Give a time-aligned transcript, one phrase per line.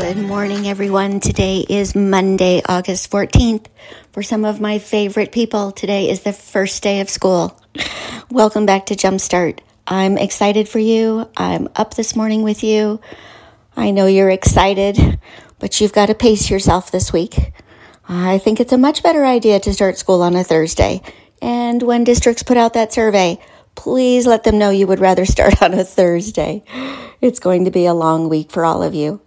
[0.00, 1.18] Good morning, everyone.
[1.18, 3.66] Today is Monday, August 14th.
[4.12, 7.60] For some of my favorite people, today is the first day of school.
[8.30, 9.58] Welcome back to Jumpstart.
[9.88, 11.28] I'm excited for you.
[11.36, 13.00] I'm up this morning with you.
[13.76, 15.18] I know you're excited,
[15.58, 17.52] but you've got to pace yourself this week.
[18.08, 21.02] I think it's a much better idea to start school on a Thursday.
[21.42, 23.40] And when districts put out that survey,
[23.74, 26.62] please let them know you would rather start on a Thursday.
[27.20, 29.20] It's going to be a long week for all of you.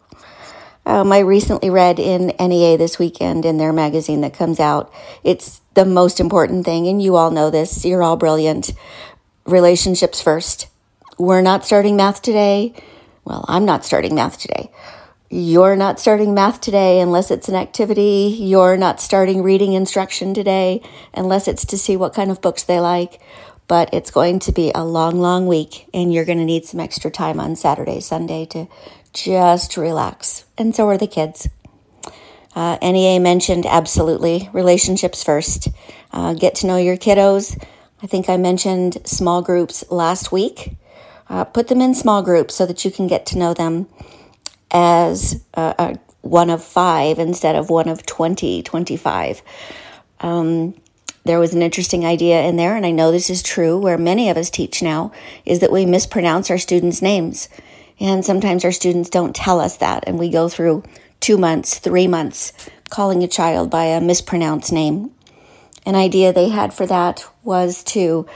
[0.85, 4.91] Um, I recently read in NEA this weekend in their magazine that comes out.
[5.23, 7.85] It's the most important thing, and you all know this.
[7.85, 8.73] You're all brilliant.
[9.45, 10.67] Relationships first.
[11.20, 12.73] We're not starting math today.
[13.23, 14.71] Well, I'm not starting math today.
[15.30, 18.35] You're not starting math today unless it's an activity.
[18.38, 20.82] You're not starting reading instruction today
[21.13, 23.21] unless it's to see what kind of books they like.
[23.68, 26.82] But it's going to be a long, long week, and you're going to need some
[26.82, 28.68] extra time on Saturday, Sunday to
[29.13, 30.45] just relax.
[30.57, 31.49] And so are the kids.
[32.55, 35.70] Uh, NEA mentioned absolutely relationships first.
[36.12, 37.62] Uh, get to know your kiddos.
[38.04, 40.76] I think I mentioned small groups last week.
[41.29, 43.87] Uh, put them in small groups so that you can get to know them
[44.70, 49.41] as uh, uh, one of five instead of one of 20, 25.
[50.20, 50.76] Um,
[51.23, 54.29] there was an interesting idea in there, and I know this is true where many
[54.29, 55.12] of us teach now,
[55.45, 57.48] is that we mispronounce our students' names.
[58.02, 60.84] And sometimes our students don't tell us that, and we go through
[61.20, 62.52] two months, three months
[62.90, 65.12] calling a child by a mispronounced name.
[65.85, 68.28] An idea they had for that was to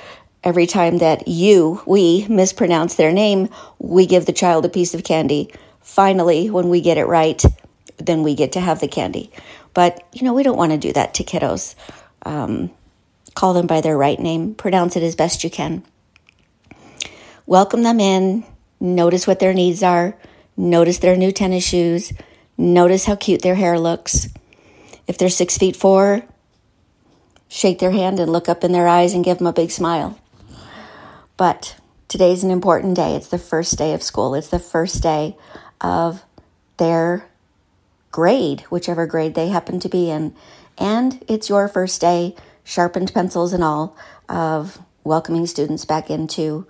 [0.43, 3.49] every time that you, we mispronounce their name,
[3.79, 5.51] we give the child a piece of candy
[5.85, 7.41] finally, when we get it right,
[7.97, 9.31] then we get to have the candy.
[9.73, 11.75] But, you know, we don't want to do that to kiddos.
[12.23, 12.71] Um,
[13.35, 15.83] call them by their right name, pronounce it as best you can.
[17.45, 18.43] Welcome them in,
[18.79, 20.17] notice what their needs are,
[20.57, 22.13] notice their new tennis shoes,
[22.57, 24.29] notice how cute their hair looks.
[25.07, 26.23] If they're six feet four,
[27.47, 30.19] shake their hand and look up in their eyes and give them a big smile.
[31.37, 31.75] But
[32.07, 33.15] today's an important day.
[33.15, 35.37] It's the first day of school, it's the first day
[35.81, 36.23] of
[36.77, 37.27] their
[38.11, 40.33] grade, whichever grade they happen to be in.
[40.77, 43.95] And it's your first day, sharpened pencils and all,
[44.27, 46.65] of welcoming students back into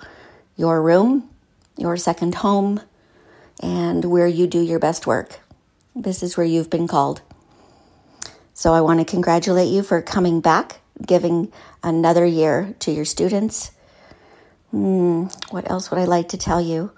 [0.58, 1.30] your room,
[1.78, 2.82] your second home,
[3.62, 5.40] and where you do your best work.
[5.96, 7.22] This is where you've been called.
[8.54, 11.52] So I want to congratulate you for coming back, giving
[11.84, 13.72] another year to your students.
[14.72, 16.92] Hmm, what else would I like to tell you?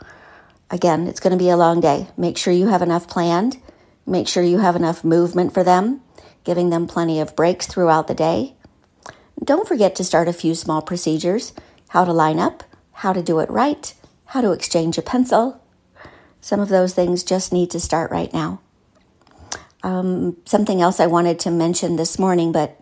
[0.70, 2.08] Again, it's going to be a long day.
[2.18, 3.58] Make sure you have enough planned.
[4.06, 6.02] Make sure you have enough movement for them,
[6.44, 8.56] giving them plenty of breaks throughout the day.
[9.44, 11.54] Don't forget to start a few small procedures
[11.90, 13.94] how to line up, how to do it right,
[14.28, 15.62] how to exchange a pencil.
[16.42, 18.62] Some of those things just need to start right now.
[19.84, 22.80] Um, something else I wanted to mention this morning, but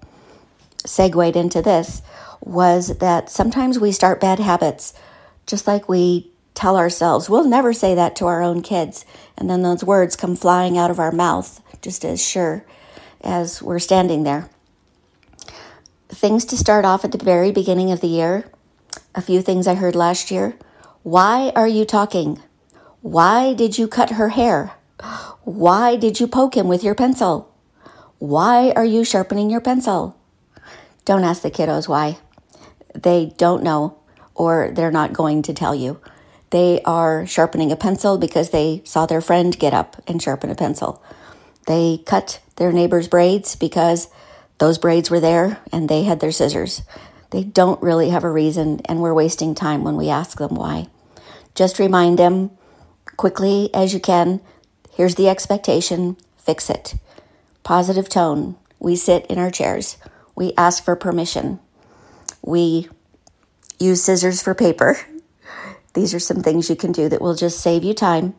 [0.85, 2.01] segued into this,
[2.41, 4.94] was that sometimes we start bad habits,
[5.45, 9.06] just like we tell ourselves, we'll never say that to our own kids.
[9.38, 12.66] And then those words come flying out of our mouth just as sure
[13.22, 14.50] as we're standing there.
[16.09, 18.50] Things to start off at the very beginning of the year.
[19.13, 20.57] A few things I heard last year.
[21.06, 22.42] Why are you talking?
[23.04, 24.72] Why did you cut her hair?
[25.44, 27.54] Why did you poke him with your pencil?
[28.18, 30.18] Why are you sharpening your pencil?
[31.06, 32.18] Don't ask the kiddos why.
[32.96, 34.00] They don't know
[34.34, 36.02] or they're not going to tell you.
[36.50, 40.56] They are sharpening a pencil because they saw their friend get up and sharpen a
[40.56, 41.04] pencil.
[41.68, 44.10] They cut their neighbor's braids because
[44.58, 46.82] those braids were there and they had their scissors.
[47.30, 50.88] They don't really have a reason, and we're wasting time when we ask them why.
[51.56, 52.52] Just remind them
[53.18, 54.42] quickly as you can
[54.96, 56.96] here's the expectation, fix it.
[57.64, 58.56] Positive tone.
[58.80, 59.98] We sit in our chairs.
[60.36, 61.60] We ask for permission.
[62.42, 62.90] We
[63.80, 64.98] use scissors for paper.
[65.94, 68.36] These are some things you can do that will just save you time.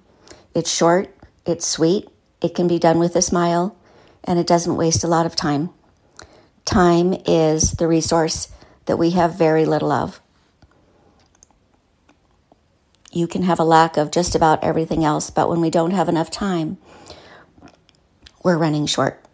[0.54, 1.14] It's short,
[1.44, 2.08] it's sweet,
[2.40, 3.76] it can be done with a smile,
[4.24, 5.70] and it doesn't waste a lot of time.
[6.64, 8.48] Time is the resource
[8.86, 10.20] that we have very little of.
[13.16, 16.10] You can have a lack of just about everything else, but when we don't have
[16.10, 16.76] enough time,
[18.44, 19.24] we're running short.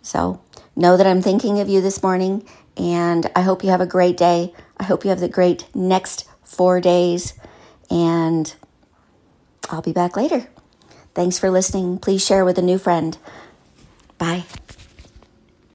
[0.00, 0.40] So,
[0.74, 2.48] know that I'm thinking of you this morning,
[2.78, 4.54] and I hope you have a great day.
[4.78, 7.34] I hope you have the great next four days,
[7.90, 8.54] and
[9.68, 10.48] I'll be back later.
[11.14, 11.98] Thanks for listening.
[11.98, 13.18] Please share with a new friend.
[14.16, 14.44] Bye.